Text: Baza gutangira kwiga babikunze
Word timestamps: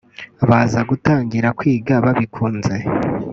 Baza 0.49 0.79
gutangira 0.89 1.47
kwiga 1.59 1.93
babikunze 2.03 2.75